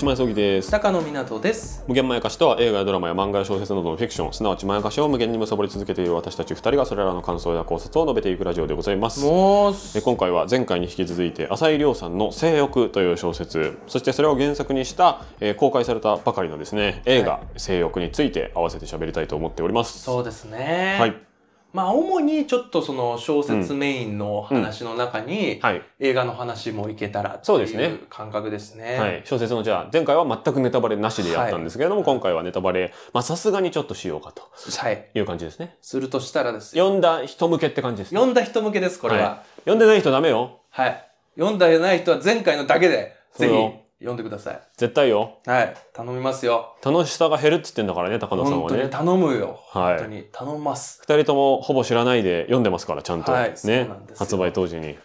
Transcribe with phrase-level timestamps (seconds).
[0.00, 0.70] 島康之です。
[0.70, 1.84] 高野湊です。
[1.86, 4.32] 無限まやかしとは映画やドラマや漫画や小説などのフィクション。
[4.32, 9.20] すなわちまやかしを無限に貪り続けている私たち二人がそれらの感想や考察を述べていくラジオでございます。
[9.94, 13.76] え今回は前回に引き続いて浅井亮さんの「性欲」という小説。
[13.88, 20.00] そしてそれを原作にした、えー公開されたばかりのですね映画は「性欲」について合わせて喋りたいと思っております。
[20.00, 20.96] そうですね。
[20.98, 21.29] はい。
[21.72, 27.84] まあ主にちょっとその小説メインの話の中に、はい、映画の話もいけたらってそうですね。
[27.84, 28.98] いう感覚ですね。
[28.98, 32.06] はい、小説のじゃあ前回は全くネタバレなしでやったんですけれども、はい。
[32.06, 34.42] 今回はネタバレまあさすがにちょっとしようかと。
[34.78, 35.08] はい。
[35.14, 35.76] いう感じですね。
[35.80, 36.84] するとしたらですよ。
[36.84, 38.16] 読んだ人向けって感じですね。
[38.16, 39.22] 読んだ人向けです、これは。
[39.22, 40.60] は読んでない人ダメよ。
[40.70, 41.06] はい。
[41.36, 43.54] 読んだない人は前回のだけで、ぜひ
[44.00, 44.60] 読んでください。
[44.76, 45.76] 絶対よはい。
[45.92, 46.76] 頼みますよ。
[46.84, 49.60] 楽しさが減るっつってんだからね高野さん本当にはね頼むよ。
[49.68, 51.00] はい本当に頼みます。
[51.02, 54.98] 二人ともほぼ知らないで読んでますからちゃんと、はいそうねなんですよ発売当時に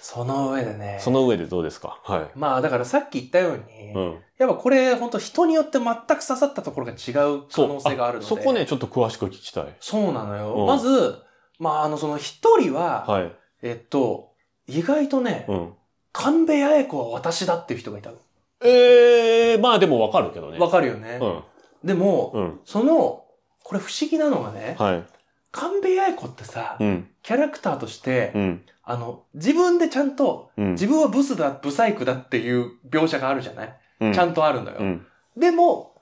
[0.00, 0.98] その上でね。
[1.00, 1.98] その上でどうですか？
[2.04, 8.26] はい、まあだからさっき言ったように、うん、やっぱこれ本当人によって全く刺さったところが違う可能性があるので。
[8.26, 10.54] そこねちょっと詳しく聞きたいそうなのよ。
[10.54, 11.16] うんまず、
[11.58, 14.30] まああのその一人は、はい、えっと、
[14.68, 15.72] 意外とね、うん、
[16.12, 18.18] 神戸八重子は私だっていう人がいたの。
[18.62, 20.58] えー、まあでもわかるけどね。
[20.58, 21.18] わかるよね。
[21.20, 21.42] うん。
[21.84, 22.60] でも、うん。
[22.64, 23.24] その、
[23.62, 25.04] これ不思議なのがね、はい。
[25.52, 27.08] 神戸八重子ってさ、うん。
[27.22, 28.62] キャラクターとして、うん。
[28.82, 30.72] あの、自分でちゃんと、うん。
[30.72, 34.12] 自分はブスだ、ブサイクだっていう描写があるじゃない、うん。
[34.12, 34.76] ちゃんとあるのよ。
[34.78, 35.06] うん。
[35.36, 35.94] でも、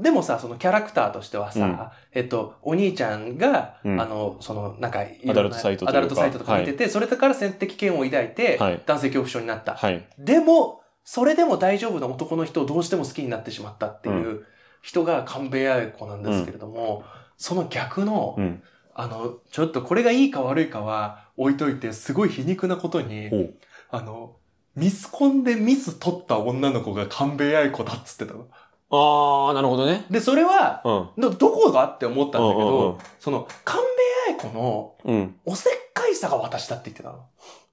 [0.00, 1.78] でもさ、そのキャラクターとしてはさ、うん。
[2.12, 4.00] えっと、お兄ちゃんが、うん。
[4.00, 5.90] あの、その、なんかアダルトサイトとか。
[5.90, 8.82] アダルトサイトとか見てて、それから性的嫌悪を抱いて、はい。
[8.86, 9.74] 男性恐怖症になった。
[9.74, 10.06] はい。
[10.18, 14.44] でも、それでも大丈夫な男の人をどうしても好きになってしまったっていう
[14.82, 17.02] 人が神戸八重子なんですけれども、
[17.38, 18.62] その逆の、うん。
[18.92, 23.30] あの、ちょっとこれがいいか悪いかは置いといて、すごい皮肉なことに、
[23.88, 24.36] あの、
[24.76, 28.46] ミスコンでミス取った女の子が神戸八重子だっつってたの。
[28.90, 30.04] ああなるほどね。
[30.10, 31.22] で、それは、うん。
[31.22, 33.82] ど、どこがって思ったんだけど、その、神
[34.36, 35.36] 戸八重子のうん。
[35.46, 37.24] おせっかいさが私だって言ってたの。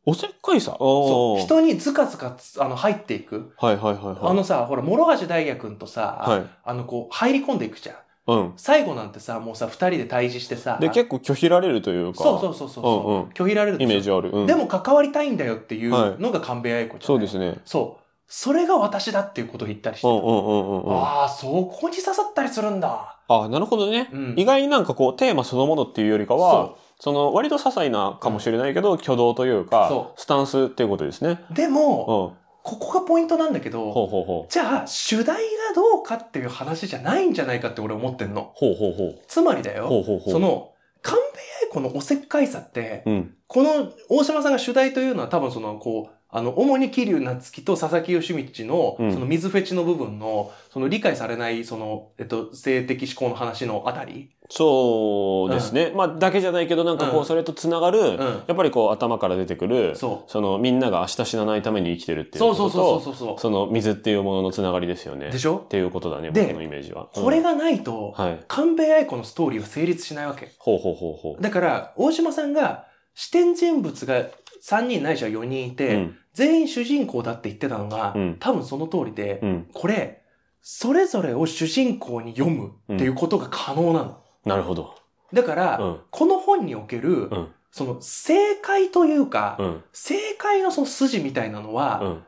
[0.05, 0.75] おせっかいさ。
[0.77, 1.41] そう。
[1.41, 3.53] 人にずかずかつあの入っていく。
[3.57, 4.17] はいはいはいはい。
[4.21, 6.43] あのさ、ほら、諸橋大也君とさ、はい。
[6.63, 7.95] あの、こう、入り込んでいくじゃん。
[8.27, 8.53] うん。
[8.57, 12.23] 最後なんてさ、もうさ、二人で対峙してさ、で結構拒否られるというか。
[12.23, 13.13] そうそうそうそう、う。
[13.13, 13.29] んうん。
[13.29, 17.61] 拒否られるイメージある、うん、でも関わりたいんだよっていうのが神戸八重子じゃない、そうですね。
[17.65, 18.01] そう。
[18.27, 20.07] それが私だっていうことを言ったりして。
[20.07, 20.09] た。
[20.09, 20.97] うんうんうんうんうん。
[20.97, 23.19] ああ、そこに刺さったりするんだ。
[23.27, 24.33] あなるほどね、うん。
[24.37, 31.39] 意外になんかこうテーマそのものっていうよりかはそその割と些細なかもしれないけど、挙動というかそスタンスっていうことですね。
[31.51, 31.53] う。
[31.53, 31.73] でうん。
[31.73, 32.33] も、ほ
[32.63, 34.51] ここがポイントなんだけど、うほうほう。
[34.51, 35.41] じゃあ、主題が
[35.75, 38.51] どうかっていう話じゃないんじゃないかって俺思ってんの。
[38.55, 39.19] ほうほうほう。
[39.27, 40.31] つまりだよ、ほうほうほう。
[40.31, 40.71] その、
[41.03, 43.35] 神戸八重子のおせっかいさって、うん。
[43.45, 49.13] この大島さんが主題というのは多分その、こう、あの、主に桐生夏樹と佐々木義道の、うん。
[49.13, 54.31] その水フェチの部分の、その理解されない、その、えっと、性的思考の話のあたり。
[54.47, 57.25] そうですね、まあだけじゃないけどなんかこううん。
[57.25, 58.17] それとつながる、うん。
[58.17, 65.31] やっぱりこう頭から出てくるそのみんなが明日死なないために生きてるっていうそうこととそうそうそうそうその水っていうもののつながりですよね。
[65.31, 65.57] でしょ？
[65.57, 68.39] っていうことだねで僕のイメージは、これが、がないと、はい。
[68.47, 70.51] 神戸八重子のストーリーは成立しないわけ。
[70.59, 71.41] ほうほうほうほう。
[71.41, 72.85] だから、大島さんが
[73.15, 74.25] 視点人物が
[74.63, 76.17] 3人ないしは4人いて、うん。
[76.33, 78.37] 全員主人公だって言ってたのが、うん。
[78.39, 79.67] 多分その通りで、うん。
[79.73, 80.21] これ、
[80.61, 84.21] それぞれを主人公に読むっていうことが可能なの。
[84.45, 84.95] なるほど。
[85.33, 85.99] だから、うん。
[86.09, 87.47] この本における、うん。
[87.71, 89.83] その正解というか、うん。
[89.93, 92.23] 正解のその筋みたいなのは、うん。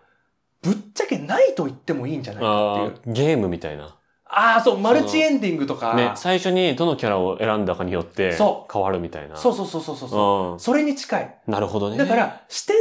[0.61, 3.13] ぶっちゃけないと言ってもいいんじゃないかっていう。
[3.13, 3.96] ゲームみたいな
[4.29, 9.35] ああー、そう、マルチエンディングとか、ね最初にどのキャラを選んだかによってそ変わるみたいな。
[9.35, 10.59] そうそうそうそうそうそう、うん。
[10.59, 11.39] それに近い。
[11.47, 11.97] なるほどね。
[11.97, 12.75] だから、視点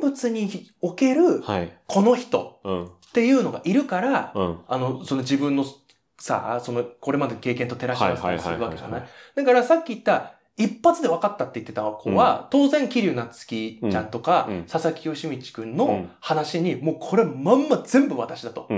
[0.00, 1.72] 人物における、はい。
[1.86, 2.84] この人うん。
[2.86, 4.58] っていうのがいるから、うん。
[4.68, 5.64] あの、その自分の
[6.18, 9.00] さ、その、これまでの経験と照らし合わせたりするわけじゃない。
[9.00, 14.56] はいだからさっき言った、一発で分かったって言ってた子は、当然、桐生夏樹ちゃんとか、うん。
[14.58, 14.64] うん。
[14.64, 16.10] 佐々木義道くんのうん。
[16.20, 18.68] 話に、もうこれまんま全部私だと。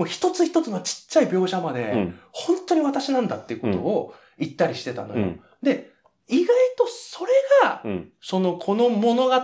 [0.00, 2.18] うんもう一つ一つのちっちゃい描写まで、うん。
[2.32, 5.22] 本当に私なんだっていうことを言ったりしてたのよ。
[5.22, 5.40] うん。
[5.62, 5.90] で、
[6.26, 7.32] 意外とそれ
[7.62, 8.12] が、うん。
[8.22, 9.34] その、この物語、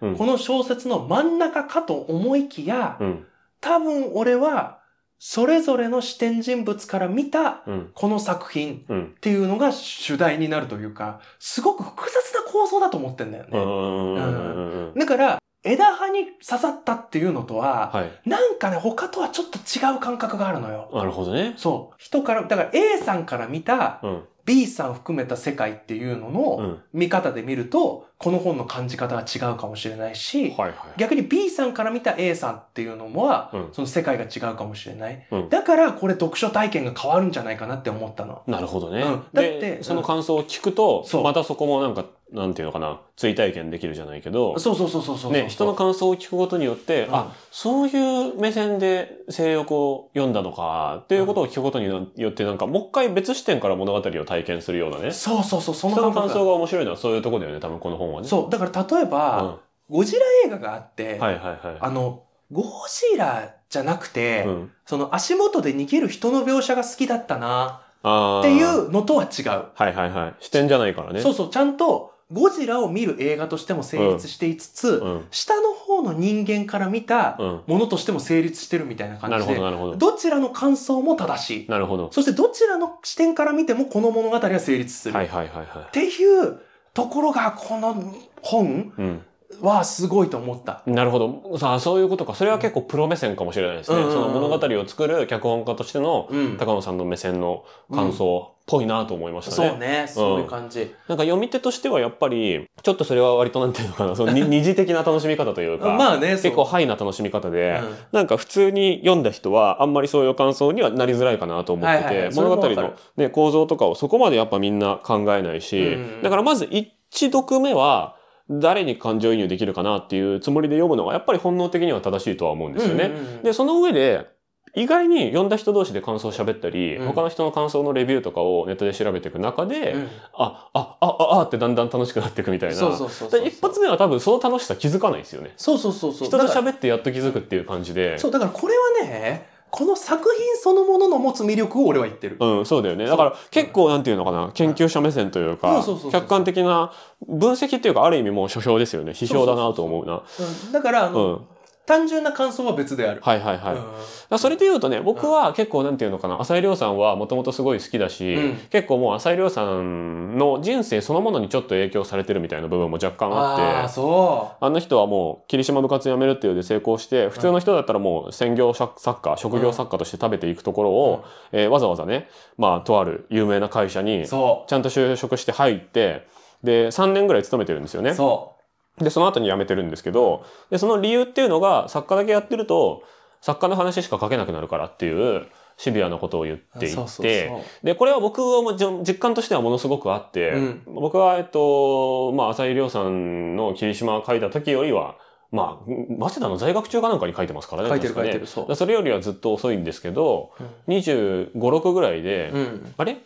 [0.00, 0.16] うん。
[0.16, 3.26] この小説の真ん中かと思いきや、うん。
[3.60, 4.78] 多分俺は、
[5.18, 7.90] それぞれの視点人物から見た、うん。
[7.92, 9.04] この作品うん。
[9.16, 14.92] っていうのが主題になるというか、すごく複雑な構造だと思ってんだよね。
[14.98, 15.38] だから、
[15.68, 18.28] 枝葉に刺さったっていうのとは、はい。
[18.28, 20.90] なんかね、他とはちょっと違う感覚があるのよ。
[20.92, 21.54] なるほどね。
[21.56, 21.94] そう。
[21.98, 24.24] 人から、だから A さんから見たうん。
[24.48, 26.82] B さん含めた世界っていうのうのん。
[26.94, 30.56] 見方で見ると、この本の感じ方は違うかもしれないし。
[30.96, 35.26] 逆に B さんから見た A さんっていうのもは、うんその世界が違うかもしれない。
[35.30, 38.42] うんだからこれ読書体験が変わるんじゃないかなって思ったの。
[38.46, 39.02] なるほどね。
[39.02, 45.32] うんだってで、その感想を聞くと、またそこもなんか、なんていうのかな、追体験できるじゃないけど、そうそうそうそうそうそう。
[45.32, 55.10] ね、人の感想を聞くことによって、うんあ、そういう目線で性欲を読んだのか、っていうことを聞くことによって、なんか、もう一回別視点から物語を体験するようなね。
[55.10, 58.28] そうそうそう、その人の感想が面白いのはそういうところだよね、多分この本はね。
[58.28, 58.50] そう。
[58.50, 59.58] だから例えば、うん
[59.90, 61.76] ゴジラ映画があって、はいはいはい。
[61.80, 62.62] あの、ゴ
[63.10, 69.48] ジラじゃなくて、うん、その足元で逃げる人の描写が好きだったなっていうのとは違う。
[69.48, 70.34] はいはいはい。
[70.40, 71.20] 視点じゃないからね。
[71.20, 75.26] そうそう、ちゃんとゴジラを見る映画としても成立していつつ、うん。
[75.30, 77.62] 下の方の人間から見たうん。
[77.66, 79.96] ものとしても成立してるみたいな感じで、ほどなるほど。
[79.96, 81.70] どちらの感想も正しい。
[81.70, 82.10] なるほど。
[82.12, 85.14] そしてどちらの視点から見てもこの物語は成立する。
[85.14, 86.60] はいはいはいはっていう
[86.92, 89.00] ところがこの本い。
[89.00, 89.22] うん。
[89.62, 90.82] はすごいと思った。
[90.86, 91.58] なるほど。
[91.58, 92.34] さあ、そういうことか。
[92.34, 94.02] それは結構プロ目線かもしれないですね。
[94.02, 96.56] その物語を作る脚本家としてのうん。
[96.58, 99.68] 高野さんの目線の感想っぽいなと思いましたね。
[99.70, 100.94] そうね、そういう感じ。
[101.08, 116.92] なんか読み手としてはやっぱり、ちょっとそれは割となんていうのかな、そのに 二次的な楽しみ方というか、まあね、結構ハイな楽しみ方で、うんなんか普通に読んだ人はあんまりそういう感想にはなりづらいかなと思ってて、物語の、ね、構造とかをそこまでやっぱみんな考えないし、うんだからまず一
[117.30, 118.17] 読目は
[118.50, 123.12] 誰に感情移入できるかなっていうつもりで読むのがやっぱり本能的には正しいとは思うんですよね。
[123.42, 124.26] で、その上で、
[124.74, 132.76] 意外に読んだ人同士で感想を喋ったり、うん他の人の感想のレビューとかをネットで調べていく中で、うんあ、あ、あ、あ、あってだんだん楽しくなっていくみたいな。
[132.76, 135.52] そうそうそう一発目は多分その楽しさ気づかないですよね。
[135.56, 136.28] そうそうそうそう。
[136.28, 138.18] 人と喋ってやっと気づくっていう感じで。
[138.18, 142.36] そう、だからこれはね、この作品そのものの持つ魅力を俺は言ってる。
[142.40, 143.06] うん、そうだよね。
[143.06, 146.92] だから結構なんていうのかな、研究者目線というか客観的な
[147.26, 149.12] 分析っていうか、ある意味もう書評ですよね。
[149.12, 150.22] 批評だなと思うな。
[150.66, 151.46] うんだから、あうの、ん。
[151.88, 153.20] 単純な感想は別である。
[153.24, 154.38] はいはいはい。
[154.38, 176.26] それで言うとね、僕は結構なんていうのかな、浅井亮さんはもともとすごい好きだし、うん結構もう浅井亮さんの人生そのものにちょっと影響されてるみたいな部分も若干あって、ああ、そあの人はもう霧島部活辞めるっていうので成功して、普通の人だったらもう専業作家、職業作家として食べていくところを、えーわざわざね、まあ、とある有名な会社にちゃんと就職して入って、
[176.62, 178.04] で、3年ぐらい勤めてるんですよう。
[178.04, 178.12] ね。
[178.12, 178.57] そ
[178.98, 183.02] で、その後に辞めてるんですけど、で、その理由っていうのが、作家だけやってると、
[183.40, 185.46] 作家の話しか書けなくなるからっていう、
[185.76, 187.52] シビアなことを言っていて、
[187.84, 188.74] で、これは僕は
[189.06, 190.82] 実感としてはものすごくあって、うん。
[190.86, 195.14] 僕は、えっと、まあ、浅井亮さんの霧島を書いた時よりは、
[195.52, 197.90] まあ、早稲田の在学中かなんかに書いてますからね。
[197.90, 200.50] 書いてる書いてるそそれよりはずっと遅いんですけど、
[200.88, 202.94] 25、6ぐらいで、うん。
[202.96, 203.18] あれ？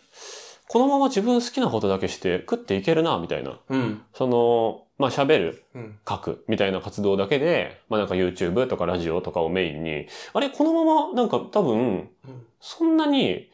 [0.67, 3.59] このまま自分好きなことだけして食っていけるな、みたいな。
[3.69, 4.01] うん。
[4.13, 5.99] その、まあ、喋る、うん。
[6.07, 12.09] 書く、みたいな活動だけで、まあ、なんか YouTube とかラジオとかをメインに、あれこのまま、なんか多分、うん
[12.65, 13.49] そんなに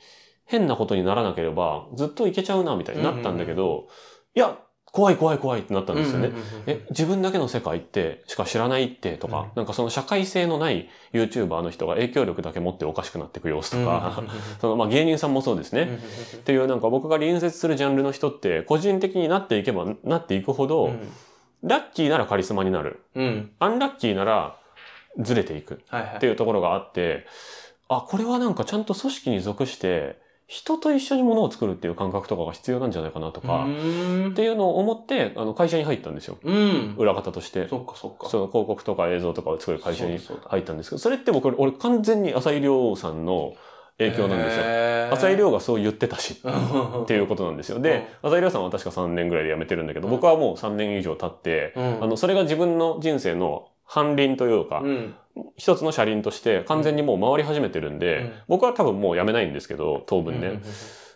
[0.46, 3.88] 変なことにならなければ、ずっといけちゃうな、みたいになったんだけど、
[4.36, 4.60] いや、
[4.92, 6.32] 怖い怖い怖いってなったんですよね。
[6.66, 14.24] え、自分だけの世界って、しか知らないってとか、うんなんかその社会性のない YouTuber の人が影響力だけ持っておかしくなっていく様子とか、
[14.62, 16.00] そのまあ芸人さんもそうですね。
[16.38, 21.12] っていうなんか僕が隣接するジャンルの人って個人的になっていけばなっていくほど、うん
[21.64, 23.04] ラッキーならカリスマになる。
[23.16, 23.52] うん。
[23.60, 24.58] アンラッキーなら
[25.18, 26.16] ずれていくはいはい。
[26.16, 27.26] っていうところがあって、
[27.90, 30.20] あ、これはなんかちゃんと組織に属して
[30.50, 36.40] 人と一緒に物を作るっていう感覚とかが必要なんじゃないかなとか、っていうのを思ってあの会社に入ったんですよ。
[36.42, 36.96] うん。
[36.98, 37.68] 裏方として。
[37.68, 38.28] そっかそっか。
[38.30, 43.54] その広告とか映像とかを作る会社に入ったんですけど、それって僕、俺完全に浅井亮さんの
[44.00, 44.64] 影響なんですよ。
[45.14, 47.80] 浅井亮がそう言ってたし、うんっていうことなんですよ。
[47.80, 55.16] で、浅井亮さんは確か3年ぐらいで辞めてるんだけど、僕はもう3年以上経って、うんあの、それが自分の人生の反輪というか、うん。
[55.58, 58.34] 一つの車輪として完全にもう回り始めてるんで、うん。
[58.48, 60.48] 僕は多分もう辞めないんですけど、当分ね。
[60.48, 60.62] うん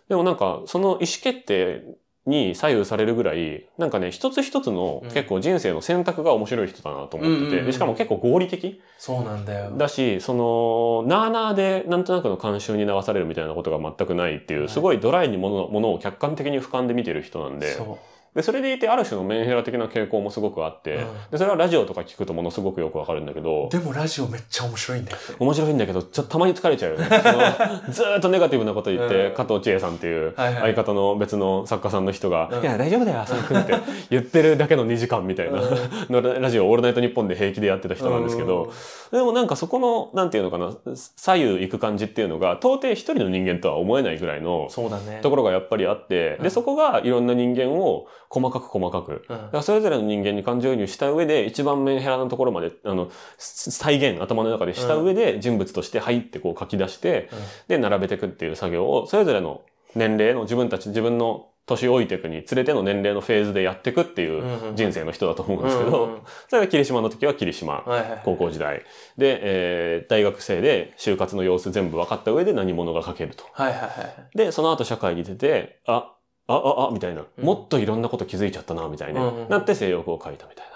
[0.09, 1.81] でもなんか、その意思決定
[2.25, 5.09] に左右されるぐらい、なんかね、一つ一つのうん。
[5.09, 8.81] 結構人生の選択が面白い人だなと思ってて、うんしかも結構合理的。
[8.97, 9.71] そうなんだよ。
[9.77, 14.69] だし、その、なーなーでなんとなくの慣習に流されるみたいなことが全くないっていう、はい。
[14.69, 17.97] すごいドライにものものを客観的に俯瞰で見てる人なんで、そ
[18.35, 21.01] で、それでいてある種のメンヘラ的な傾向もすごくあって、うん。
[21.31, 25.23] で、それはラジオとか聞くとものすごくよくわかるんだけど、でもラジオめっちゃ面白いんだよね。
[25.39, 27.05] 面白いんだけど、ちょっとたまに疲れちゃうよね。
[27.89, 29.33] ずーっとネガティブなこと言って、うん。
[29.33, 33.73] 加藤千恵さんっていう相方の別の作家さんの人が、うんいや、大丈夫だよ、浅野くんって
[34.09, 35.61] 言ってるだけの2時間みたいな、
[36.09, 38.71] のララジオ、オールナイトニッポンで平気でやってた人なんですけど、
[39.11, 45.19] でもなんかそこの、なんていうのかな、左右行く感じっていうのが、到底一人の人間とは思えないぐらいのそうだね。
[45.21, 46.43] ところがやっぱりあって、うん。
[46.43, 57.29] で、そこがいろんな人間を細かく細かく、からそれぞれの人間に感情移入した上で、一番メンヘラなところまで、あの、す再現、頭の中でした上で、人物として入ってこう書き出して、
[57.67, 59.61] で、並べていくっていう作業を、それぞれの
[59.93, 67.83] 年齢の自分たち、自分の年老いていくにつれての年齢のフェーズでやっていくっていう人生の人だと思うんですけど、それが霧島の時は霧島。
[68.25, 68.81] 高校時代。
[69.17, 73.45] で、えー大学生で就活の様子全部分かった上で何者が書けると。
[73.53, 74.37] はいはいはい。
[74.37, 76.11] で、その後社会に出て、あ、
[76.47, 77.45] あ、あ、あ、みたいな、うん。
[77.45, 80.73] もっといろんなこと気づいちゃったな、みたいな、なって性欲を書いたみたいな。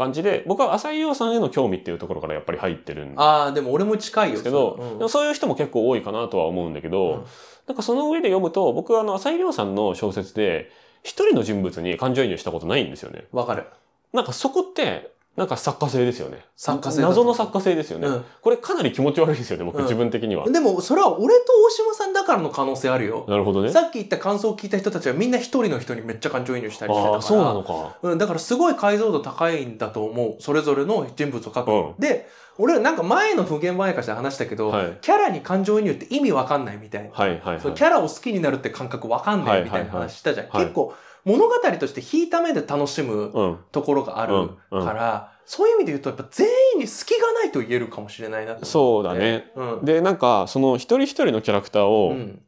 [0.00, 4.38] 感じで、僕は浅井亮さんへの興味っていうところからやっぱり入ってるんでああ、でも俺も近いよ。
[4.38, 4.98] すけど、うん。
[4.98, 7.24] でもそういう人も結構多いかなとは思うんだけど、うん。
[7.66, 10.70] なんかその上で読むと、僕はあの、浅井亮さんの小説で、
[11.02, 13.26] 一人の人物に感情移入したことないんですよね。
[13.32, 13.66] わかる。
[14.14, 16.44] なんかそこって、なんか作家性ですよね。
[16.56, 18.08] 作家性謎の作家性ですよね。
[18.08, 20.48] うんこれかなり気持ち悪いですよね、僕、うん自分的には。
[20.50, 23.24] でも、それは俺と大島さんだからの可能性あるよ。
[23.28, 23.70] なるほどね。
[23.70, 27.14] さっき言った感想を聞いた人たちはみんな一人の人にめっちゃ感情移入したりしてたから。
[27.14, 27.96] ああ、そうなのか。
[28.02, 30.36] うん、だからすごい解像度高いんだと思う。
[30.40, 31.70] それぞれの人物を書く。
[31.70, 37.10] うんで、俺なんか前の不言前かして話したけど、はいキャラに感情移入って意味わかんないみたいな。
[37.10, 37.60] はいはいはい。
[37.60, 40.46] キャラを好きになるって感覚わかんないみたいな話したじゃん。
[40.48, 40.94] はいはいはい結構
[41.24, 43.58] 物語として引いた目で楽しむうん。
[43.72, 49.50] ところがあるうんうんから、そういう意味で言うとやっぱ全員に隙がないと言えるかもしれないなとそう思だね。
[49.56, 49.84] うん。
[49.84, 52.42] で、なんか、その一人一人のキャラクターうを、ん。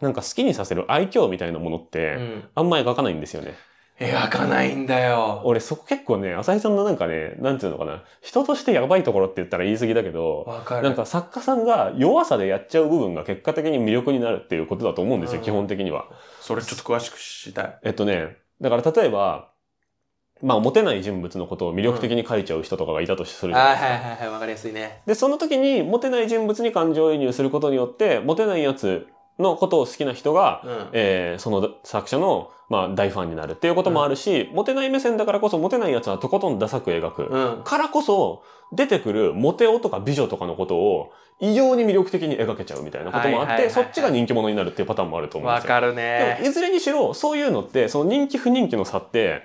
[0.00, 2.48] なんか好きにさせる愛嬌みたいなものっうて、ん。
[2.54, 3.54] あんま描かないんですよね。
[3.98, 5.40] 描かないんだよ。
[5.44, 10.82] 俺そこ結構ね、浅井さんのなんかね、なんていうのかな、人としてやばいところって言ったら言い過ぎだけど、わかる。
[10.82, 16.06] なんか作家さんが弱さでやっちゃう部分が結果的に魅力になるっていうことだと思うんですよ、うん基本的には。
[16.40, 17.78] それちょっと詳しく知りたい。
[17.84, 19.50] えっとね、だから例えば、
[20.42, 23.88] まあ、モテない人物のことを魅力的に書いちゃう人とかがいたとするじゃないですか。
[23.88, 25.00] はいはいはいはい、わかりやすいね。
[25.06, 29.06] で、その時に、モテない人物に感情移入することによって、モテないやつ
[29.38, 30.88] のことを好きな人が、うん。
[30.92, 37.22] えーその作者の、まあ、大ファンになるっていうこともあるし、モテない目線だからこそ、モテないやつはとことんダサく描く。
[37.24, 37.62] うん。
[37.64, 45.74] からこそ、出てくるモテ男とか美女とかのことを、異様に魅力的に描けちゃうみたいなこともあって、はいはいはいはいそっちが人気者になるっていうパターンもあると思うんですよ。
[45.74, 46.46] わかるでねも。
[46.46, 49.42] いずれにしろ、そういうのって、その人気不人気の差って、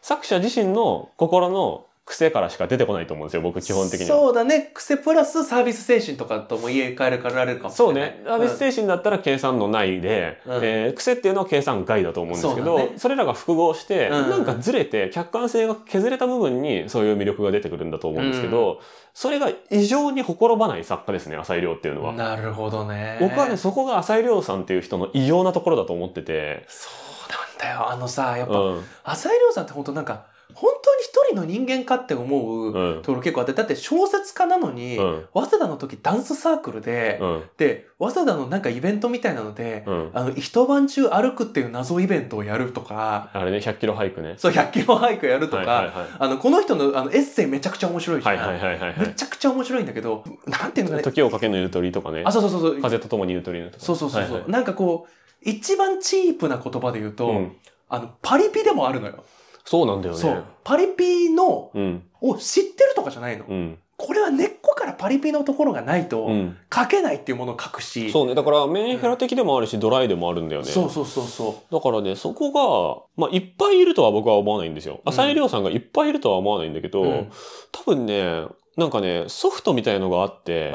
[0.00, 4.16] 作者自身の心の癖からしか出てこないと思うんですよ、僕基本的には。
[4.16, 4.70] そうだね。
[4.74, 7.90] 癖プラスサービス精神とかとも言い換えられるかもしれない。
[7.90, 8.22] そうね。
[8.26, 18.80] サービス精神だったら計算の内で、うんえー癖っていうのは計算外だと思うんですけど、そねそれらが複合して、うんなんかずれて、客観性が削れた部分にそういう魅力が出てくるんだと思うんですけど、
[19.14, 22.12] それが異常にほころばない作家ですね、浅井亮っていうのは。
[22.12, 23.16] なるほどね。
[23.20, 26.90] 僕はね、そこが浅井亮さんっていう人の異様なところだと思ってて、そ
[27.28, 27.90] うなんだよ。
[27.90, 28.84] あのさ、やっぱ、うん。
[29.04, 35.26] 浅井亮さんって本当なんか、本当に一人の人間かって思ううんところ結構あって、だって小説家なのに、うん。
[35.34, 37.42] 早稲田の時ダンスサークルで、うん。
[37.56, 40.10] で、早稲田のなんかイベントみたいなので、うん。
[40.14, 44.34] あの、一晩中歩くっていう謎イベントをやるとか、あれね、100キロ俳句ね。
[44.38, 45.92] そう、100キロ俳句やるとか。
[46.18, 48.36] あの、この人のあのエッセイめちゃくちゃ面白いじゃん。
[48.36, 49.14] はいはいはいはいはめい。
[49.14, 51.02] ちゃくちゃ面白いんだけど、なんていうのかね。
[51.02, 52.32] 時をかけのゆとりとかねあ、。
[52.32, 52.82] そうそうそうそう。
[52.82, 53.84] 風とともにゆとりのとか。
[53.84, 55.10] そうそうそうなんかこう、
[55.42, 57.56] 一番チープな言葉で言うと、うん。
[57.88, 59.24] あの、パリピでもあるのよ。
[59.64, 60.20] そうなんだよね。
[60.20, 60.44] そう。
[60.62, 62.02] パリピの、うん。
[62.20, 63.44] を知ってるとかじゃないの。
[63.46, 63.78] うん。
[63.96, 66.56] これは根っこからパリピのところがないと、うん。
[66.72, 68.10] 書けないっていうものを書くし。
[68.10, 68.34] そうね。
[68.34, 70.68] だから、メンヘラ的でもあるし、ドライでもあるんだよね。
[70.68, 75.00] そうそうそうそだからね、そこが、まあ、いっぱいいるとは僕は思わないんですよ。
[75.04, 77.04] うん浅井亮さんがいっぱいいるとは思わないんだけど、う。
[77.06, 77.30] うん。
[77.72, 80.72] 多分ね、なんかね、ソフトみたいのがあって、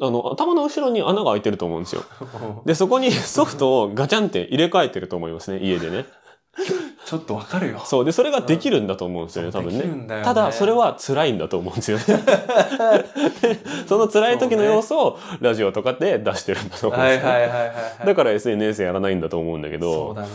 [0.00, 2.02] あの、頭の後ろに穴が開いてると思うんですよ。
[2.66, 6.04] で、そこにソフトをガチャンって入れ替えてると思いますね、家でね。
[7.04, 7.80] ちょっとわかるよ。
[7.84, 8.04] そう。
[8.04, 10.02] で、それができるんだと思うんですよね、多分できるね。
[10.04, 12.04] んだよねただ、それは辛いんだと思うんですよね。
[13.40, 18.06] で その辛い時の様子をラジオとかで出してるんだと思うんはですよ、いはいはいはいはい。
[18.06, 20.08] だから SNS やらないんだと思うんだけど。
[20.08, 20.28] そうだね。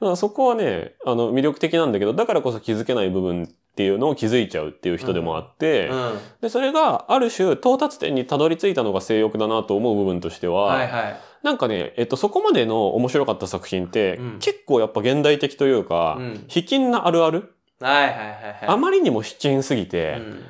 [0.00, 6.18] だからそこはね、あの、魅力的なんだけど、だからこそ気づけない部分っていうのを気づいちゃうっていう人でもあって、うん。
[6.42, 11.16] で、それがある種到達点にたどり着いたのが性欲だなと思う部分としては、はいはい。
[11.42, 18.54] なんかね、えっと、そこまでの面白かった作品って、うん結構やっぱ現代的というか、うん卑近なあるある、はいはいはいはい。
[18.66, 20.44] あまりにも卑近すぎて、うん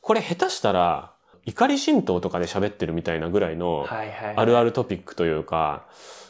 [0.00, 1.12] これ下手したら、
[1.44, 4.34] 怒り神道とかで喋ってるみたいなぐらいの、はいはい。
[4.36, 5.86] あるあるトピックというか、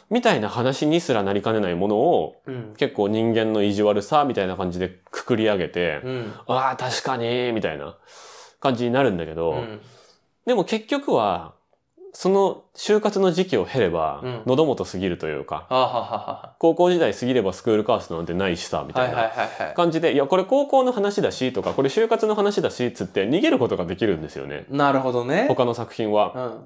[0.09, 2.73] みたいな話にすらなりかねないものを、うん。
[2.77, 6.33] 結構人間の意地悪さみたいな感じでくくり上げて、うん。
[6.47, 7.95] ああ、確かに、みたいな
[8.59, 9.81] 感じになるんだけど、うん。
[10.45, 11.53] でも結局は、
[12.13, 18.93] その就活の時期を経ればうん、喉元過ぎるというか、高校時代過ぎればスクールカーストなんてないしさ、みは。
[18.93, 19.73] たいな。
[19.73, 24.65] 感じで、いや、これ高校の話だし、とか、これ就活の話だし、つって逃げることができるんですよね。
[24.69, 25.45] なるほどね。
[25.47, 26.61] 他の作品うは。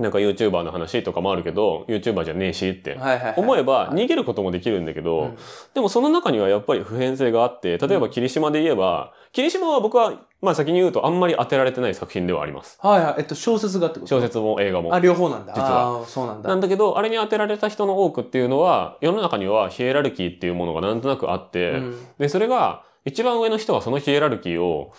[0.00, 0.02] ん。
[0.02, 2.98] なんか YouTuber の話とかもあるけど、YouTuber じゃねえしって。
[3.36, 5.36] 思えばはい逃げることもできるんだけど、うん
[5.74, 12.78] でもその中にはやっぱり普遍性があって、例えば霧島で言えば、霧島は僕は、まあ先に言うとあんまり当てられてない作品ではあります。
[12.80, 13.14] はいはい。
[13.18, 14.08] えっと、小説がってこと？
[14.08, 15.00] 小説も映画もあ、。
[15.00, 15.52] 両方なんだ。
[15.54, 16.48] 実はそうなんだ。
[16.48, 24.92] なんだけど、あれに当てられた人の多くっていうのは、世の中にはヒエラルキーっていうものがなんとなくあって、うんで、それが一番上の人がそのヒエラルキーを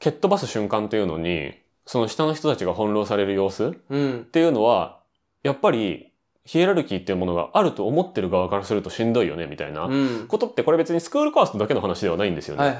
[0.00, 1.54] 蹴っ飛ばす瞬間っていうのに、
[1.86, 3.66] その下の人たちが翻弄される様子？
[3.66, 4.24] っうん。
[4.30, 5.00] ていうのは、
[5.42, 6.12] やっぱり
[6.44, 10.24] ヒエラルキーっていうものがあると思ってる側からするとしんどいよね、みたいなうん。
[10.28, 12.76] ことってこれ別にスクールカーストだけの話ではないんですよね。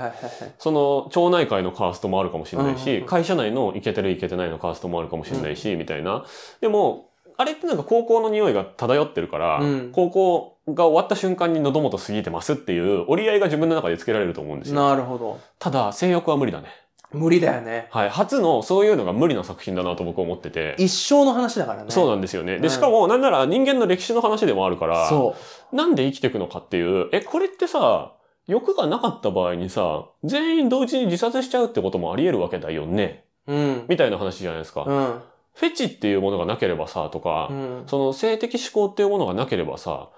[0.59, 6.25] その町内会のカーストもあるかもしれないし、会社内のイケてるイケてないのカーストもあるかもしれないし、みたいな。
[6.61, 14.88] でも、あれってなんか高校の匂いが漂ってるから、うん高校が終わった瞬間に喉元過ぎてますっていう折り合いが自分の中でつけられると思うんですよ。
[14.88, 15.40] なるほど。
[15.59, 16.69] ただ、性欲は無理だね。
[17.12, 17.88] 無理だよね。
[17.90, 18.11] はい。
[18.11, 20.76] 初のそういうのが無理な作品だなと僕は思ってて。
[20.79, 21.90] 一生の話だからね。
[21.90, 22.59] そうなんですよね。
[22.59, 25.35] で、うんしかも、なんなら人間の歴史の話でもあるから、そ
[25.73, 28.12] なんで生きていくのかっていう、え、これってさ、
[28.47, 33.25] 欲がなかった場合にさ、全員同時に自殺しちゃうってこともあり得るわけだよね。
[33.47, 33.55] う。
[33.55, 33.87] うん。
[33.88, 34.85] みたいな話じゃないですか。
[34.85, 35.21] うん。
[35.55, 37.85] フェチっていうものがなければさ、とか、うん。
[37.87, 40.11] その性的思考っていうものがなければさ、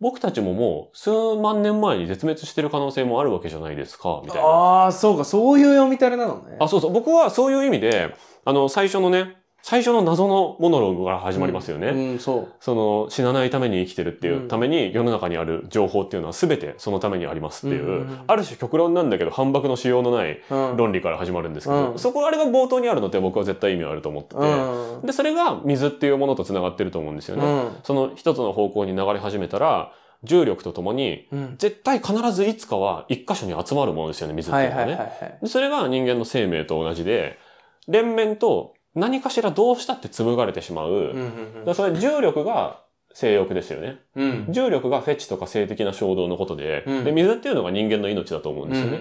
[0.00, 4.48] 僕たちももう数万年前に絶滅してる可能性もあるわけじゃないですか、みたいな。
[4.48, 6.56] ああ、そうか、そういう読みたれなのね。
[6.60, 6.92] あ、そうそう。
[6.92, 8.14] 僕はそういう意味で、
[8.44, 11.88] あの、最初のね、最初の謎のモノローグから始まりますよね。
[11.88, 12.54] うん、そう。
[12.60, 20.76] その死なないために生きてるっていうために世の中にある情報っていうのは全てそのためにありますっていう、ある種極論なんだけど反駁のしようのないうん。
[20.76, 25.06] 論理から始まるんですけど、うんそこあれが冒頭にあるのって僕は絶対意味あると思ってて、うん。
[25.06, 27.44] で、それが水っていうものと繋がってると思うんですよね。
[27.44, 27.70] うん。
[27.82, 29.92] その一つの方向に流れ始めたら、
[30.24, 31.54] 重力とともに、うん。
[31.58, 35.38] 絶対必ずいつかは一箇所に集まるものですよね、水ってはいいうのはね。
[35.44, 37.38] それが人間の生命と同じで、
[37.86, 40.90] 連綿と何かしらどうしたって紡がれてしまう。
[40.90, 42.80] うんうんだそれ重力が
[43.14, 43.98] 性欲ですよね。
[44.16, 44.30] うん。
[44.30, 44.52] うん。
[44.52, 49.00] 重力がフェチとか性的な衝動のことで、うんで、水っていうのが人間の命だと思うんですよね。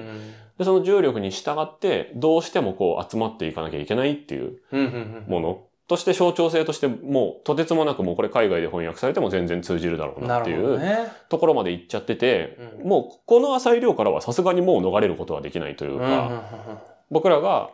[0.57, 5.31] で、その重力に従って、どうしてもこう集まっていかなきゃいけないっていううんうんうん。
[5.31, 10.81] ものとして象徴性としてもうとてつもなくもうこれ海外で翻訳されても全然通じるだろうななっていう。
[11.29, 17.69] ところまで行っちゃってて、うんもうこの浅い量からはさすがにもう逃れることはできないといううんか、僕らが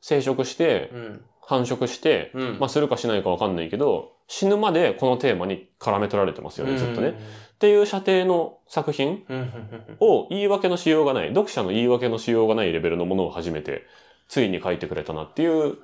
[0.00, 1.24] 生殖してうんうん。
[1.46, 2.58] 繁殖して、うん。
[2.58, 7.10] まあするかしないかわかんないけど、死ぬまでこのテーマに絡め取られてますよね、ずっとね。
[7.10, 7.12] っ
[7.58, 9.96] ていう射程の作品うんうんうん。
[10.00, 13.86] を言い訳のしようがない、読者の言い訳のしようがないレベルのものを初めて、
[14.28, 15.76] ついに書いてくれたなっていう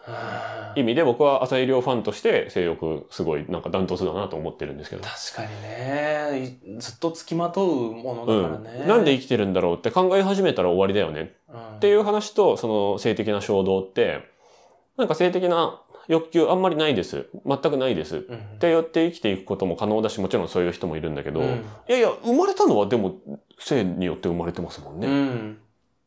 [0.74, 5.02] 意味で僕は浅井亮ファンとして性欲すごいなんかダントツだなと思ってるんですけど。
[5.02, 6.58] 確かにね。
[6.74, 8.84] いずっと付きまとうものうだからね。
[8.84, 8.88] ん。
[8.88, 14.31] なんで生きてるんだろうって考え始めたら終わりだよねっっていう話と、その性的な衝動って、
[14.96, 17.26] なんか性的な欲求あんまりないです。
[17.46, 18.18] 全くないです。
[18.18, 18.58] っうん。
[18.58, 21.46] て言って生きていくことも可能だし、もちろんそういう人もいるんだけど、うん
[21.88, 23.16] いやいや、生まれたのはでも
[23.58, 25.06] 性によって生まれてますもんね。
[25.06, 25.58] うっん。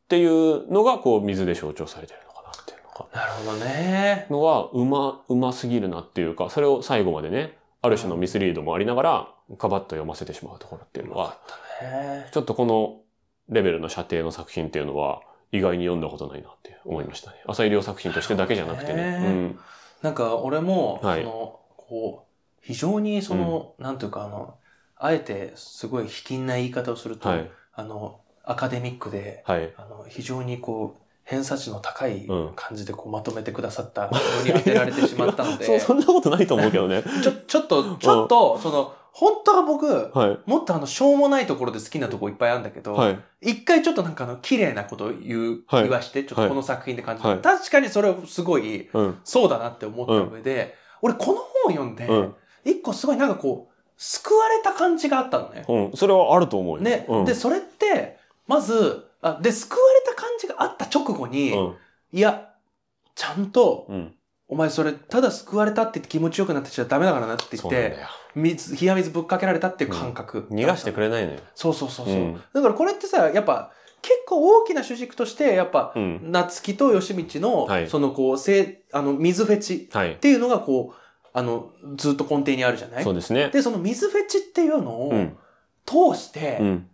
[0.08, 3.06] ていうのが、こう、水で象徴されてるのかなっていうのか。
[3.12, 4.26] なるほどね。
[4.30, 11.38] のは、うま、うますぎるなっていうか、それを最後までね、ある種のミスリードもありながら、かばっと読ませてしまうところっていうのは、
[11.82, 13.00] ねちょっとこの
[13.48, 15.20] レベルの射程の作品っていうのは、
[15.52, 17.42] 意外に読んだことないなって思いましたね。
[17.46, 19.20] 浅井亮作品としてだけじゃなくてね。
[19.22, 19.58] うん。
[20.02, 24.58] なんか俺も、はいその、こう、非常にその、なんていうかあの、
[24.96, 27.50] あえてすごい卑近な言い方をすると、はい。
[27.72, 29.72] あの、アカデミックで、はい。
[29.76, 37.02] あの、非常にこう、偏差値の高いうん感じでこうまとめてくださったものに当てられてしまったので、 そんなことないと思うけどね。
[37.22, 40.38] ちょ、ちょっと、ちょっと、その、本当は僕、はい。
[40.46, 43.18] もっとあの、しょうもないところで好きなとこいっぱいあるんだけど、はい。
[43.40, 49.18] 一回ちょっとなんかあの、綺麗なことを言う、はい言わして、ちょっとこの作品で感じた、はい確かにそれをすごい、うん。
[49.24, 52.34] そうだなって思った上で、俺この本を読んで、うん。
[52.64, 55.64] 一個すごいなんかこう、救われた感じがあったのね。
[55.66, 55.96] うん。
[55.96, 56.82] それはあると思うよ。
[56.82, 57.24] ね、うん。
[57.24, 59.95] で、それって、まず、あで、救われ
[60.38, 61.74] じがあった直後に、うん。
[62.12, 62.50] いや、
[63.14, 64.14] ちゃんと、うん。
[64.48, 67.96] お前それ、ただ救われたって気持ちよくなってちゃダメだからなって言って。
[68.36, 70.46] 水、冷や水ぶっかけられたっていう感覚。
[70.50, 71.40] 逃がしてくれないのよ。
[71.54, 72.14] そうそうそうそう。
[72.14, 73.72] うんだからこれってさ、やっぱ、
[74.02, 76.20] 結構大きな主軸として、やっぱ、うん。
[76.30, 80.16] 夏希と吉道の、はいそのこう、せあの、水フェチはいっ。
[80.18, 83.04] ていうのがこう、あの、ずっと根底にあるじゃない？
[83.04, 83.50] そうですね。
[83.50, 85.36] で、その水フェチっていうのをうん。
[85.84, 86.88] 通して、うん。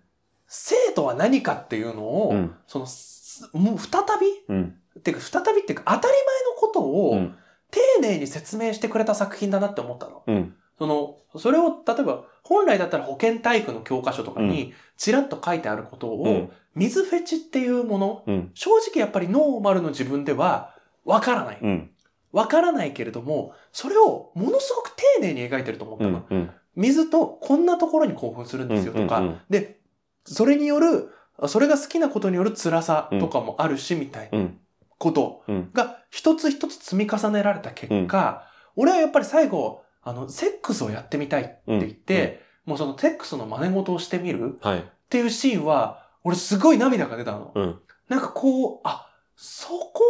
[0.47, 2.55] 生とは何かっていうのを、うん。
[2.67, 3.22] その、す
[3.53, 4.27] もう再び？
[4.49, 4.75] うん。
[4.99, 6.23] っていうか、再びっていうか、当たり前
[6.55, 7.35] のことを、うん。
[7.71, 10.23] 丁寧に説明してくれた作品だなって思ったの。
[10.27, 10.55] うん。
[10.79, 16.51] その、それを、例えば、本来だったら保健体育の教科書とかに、ちらっと書いてあることを、うん。
[16.75, 18.51] 水フェチっていうもの、うん。
[18.53, 20.75] 正直やっぱりノーマルの自分では、
[21.05, 21.59] わからない。
[21.63, 21.91] うん。
[22.33, 26.27] わからないけれども、それをものすごく丁寧に描いてると思ったの。
[26.29, 26.39] うん。
[26.39, 26.51] うん。
[26.77, 29.81] 水とこんなところに興奮するんですよとか、うんうんうんで、
[30.25, 31.11] それによる、
[31.49, 34.59] それが好きなことによる辛さとかもあるし、みたいなうん。
[34.99, 35.71] ことうん。
[35.73, 38.45] が一つ一つ積み重ねられた結果、
[38.77, 44.79] 俺はやっぱり最後、あの、セックスをやってみたいって言って、もうそのセックスの真似事をしてみるはい。
[44.79, 47.53] っていうシーンは、俺すごい涙が出たの。
[47.55, 47.79] うん。
[48.09, 50.01] なんかこう、あ、そこ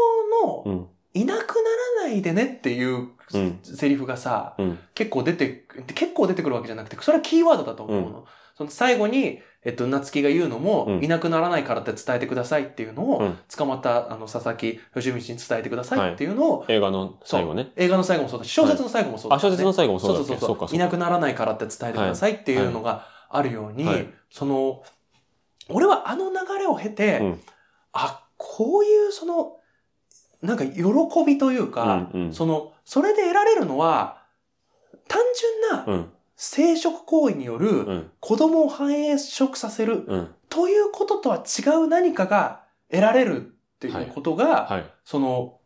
[0.67, 0.87] の、うん。
[1.15, 4.79] いなくならないでねっていううんセリフがさ、うん。
[4.95, 8.19] 結構出て、結構出てくるわけじゃなくて、それはキーワードだと思うの。
[8.21, 11.05] うんその最後に、えっと、夏希が言うのも、うん。
[11.05, 13.39] いなくならないからって伝えてくださいっていうのを、うん。
[13.57, 17.71] 捕まったあの佐々木義道に伝えてくださいっていうのを、映画の最後ね。
[17.77, 19.51] 映画の最後もそうだし、小説の最後もそうだあ、し、ね。
[19.51, 20.29] 小説の最後もそうだっけ？
[20.29, 24.09] そうそうそうかいなくならないからって伝えてくださいっていうのがあるように、はい。
[24.31, 24.83] その、
[25.69, 27.41] 俺はあの流れを経て、うん。
[27.93, 29.59] あ、こういうその、
[30.43, 30.83] なんか喜
[31.25, 32.35] びというか、うんうん。
[32.35, 34.23] その、それで得られるのは、
[35.07, 35.21] 単
[35.71, 36.13] 純なうん。
[36.45, 38.11] 生殖行為によるうん。
[38.19, 40.35] 子供を繁栄殖させるうん。
[40.49, 44.85] ということとは違う何かが得られるっていうことが、はい。
[45.05, 45.59] その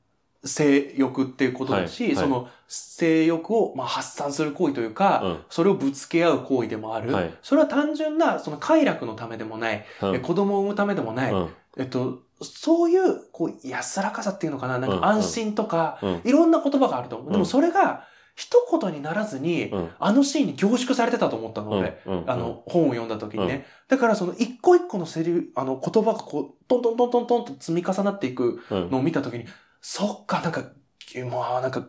[0.44, 5.38] 性欲っていうことだし、はいはいその性欲をまあ発散する行為というか、うん。
[5.48, 7.10] それをぶつけ合う行為でもある。
[7.10, 11.48] はいそれは単純なその快楽のためでもない、うんえ子供を産むためでもない、うん。
[11.78, 16.20] えっと、そういうこう安らかさっていうのかな、なんうんか安心とか、うん。
[16.22, 17.28] いろんな言葉があると思う。
[17.28, 18.04] うんでもそれが
[18.36, 19.90] 一言にならずに、うん。
[19.98, 22.00] あのシーンに凝縮されてたと思ったの、俺。
[22.04, 22.24] うん。
[22.26, 23.66] あの、本を読んだ時にね。
[23.88, 28.90] だからその一個一個のセリフ、あの言葉がこう、トントントントントンと積み重なっていくうん。
[28.90, 29.46] のを見た時に、
[29.80, 30.60] そっか、なんか、
[31.30, 31.86] もうなんか、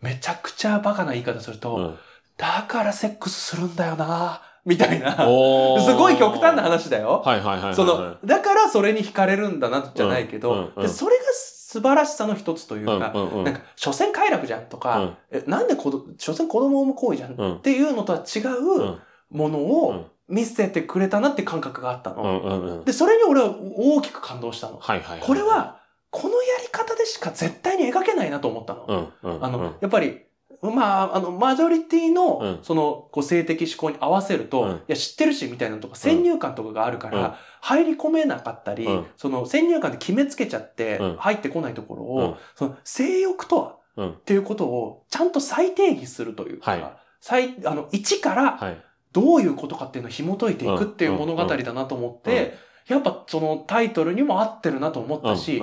[0.00, 1.98] めちゃくちゃバカな言い方すると、うん。
[2.36, 5.16] だからセックスするんだよなみたいな。
[5.18, 7.22] すごい極端な話だよ。
[7.24, 7.74] はいはいはいはい。
[7.74, 11.24] その、だからそれに惹かれるんだな、じゃないけど、うんうんうんでそれが
[11.68, 13.44] 素晴らしさの一つといううんか、うんうん。
[13.44, 18.82] なんか、所詮快楽じゃんとか、うんえなんで子ど、所詮子供を産む行為じゃんうんっていうのとは違う。
[18.82, 18.98] うん
[19.30, 22.22] ものを見せてくれたなって感覚があったの。
[22.22, 22.84] うんうんうん。
[22.86, 24.78] で、それに俺は大きく感動したの。
[24.78, 25.26] はいはいはい。
[25.26, 29.12] これ、は、このやり方でしか絶対に描けないなと思ったの。
[29.22, 29.44] うんうん。
[29.44, 30.22] あの、うん、やっぱり、
[30.62, 32.58] まあ、あの、マジョリティの、うん。
[32.62, 34.70] その、こう、性的思考に合わせると、うん。
[34.70, 37.32] いや、知ってるし、みたいなのとか、先入観とかがあるから、うん。
[37.60, 39.06] 入り込めなかったり、うん。
[39.16, 42.36] その、先入観で決めつけちゃってうん、入ってこないところを、うん。
[42.56, 44.10] その、性欲とは、うん。
[44.10, 46.82] っていうことを、ちゃんと再定義するというか、はい。
[47.20, 48.82] 再、あの、一から、はい。
[49.12, 55.62] どういうことかっていうのを紐解いていくっていう物語だなと思って、やっぱそのタイトルにも合ってるなと思ったし、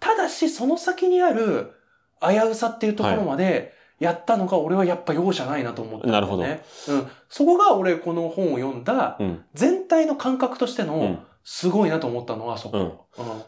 [0.00, 1.72] ただしその先にある
[2.20, 6.62] 危うさっていうところまでやったのが俺はやっぱ容赦ないなと思ったんだよね。
[6.88, 7.06] うん。
[7.28, 9.44] そこが俺この本を読んだうん。
[9.54, 12.76] 全体の感覚としてうんのすごいなと思ったのはそこ。
[12.76, 12.92] うんうん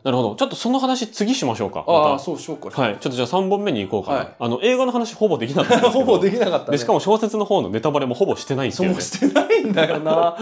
[0.02, 0.34] なるほど。
[0.36, 1.84] ちょっとその話次しましょうか。
[1.86, 2.70] ああ、そうしようか。
[2.80, 2.92] はい。
[2.94, 4.18] ちょっとじゃあ3本目に行こうかな。
[4.18, 5.90] はいあの、映画の話ほぼできなかった。
[5.90, 6.70] ほぼできなかったね。
[6.70, 8.94] で、しかも小説の方のネタバレもほぼしてないっていうね。
[9.00, 10.36] そうしてないんだよな。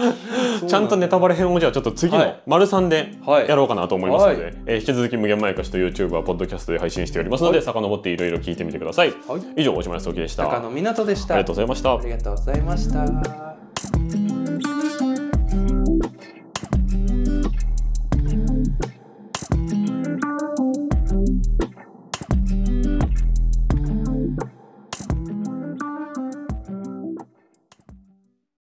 [0.65, 9.09] ちゃんとネタバレ編をじゃあちょっと次のはい丸3ではいやろうかなと思いますので、はいえー引き続き無限前歌詞と YouTube はポッドキャストで配信しておりますので、はい遡っていろいろ聞いてみてください。
[9.27, 9.41] はい。
[9.57, 10.43] 以上、大島康之でした。
[10.43, 11.33] 中野湊でした。
[11.33, 11.99] ありがとうございましたあ。
[12.01, 14.26] りがとうございました。